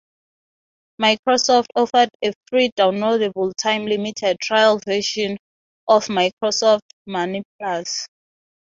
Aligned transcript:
Microsoft 0.99 1.67
offered 1.75 2.09
a 2.23 2.33
free 2.49 2.71
downloadable 2.75 3.51
time-limited 3.55 4.39
trial 4.41 4.79
version 4.83 5.37
of 5.87 6.07
Microsoft 6.07 6.79
Money 7.05 7.43
Plus. 7.59 8.07